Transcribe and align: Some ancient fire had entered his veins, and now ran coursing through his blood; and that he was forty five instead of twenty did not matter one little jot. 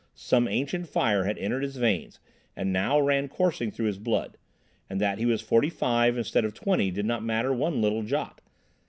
Some 0.15 0.47
ancient 0.47 0.87
fire 0.87 1.25
had 1.25 1.37
entered 1.37 1.61
his 1.61 1.75
veins, 1.77 2.19
and 2.55 2.73
now 2.73 2.99
ran 2.99 3.27
coursing 3.27 3.69
through 3.69 3.85
his 3.85 3.99
blood; 3.99 4.35
and 4.89 4.99
that 4.99 5.19
he 5.19 5.27
was 5.27 5.43
forty 5.43 5.69
five 5.69 6.17
instead 6.17 6.43
of 6.43 6.55
twenty 6.55 6.89
did 6.89 7.05
not 7.05 7.23
matter 7.23 7.53
one 7.53 7.83
little 7.83 8.01
jot. 8.01 8.41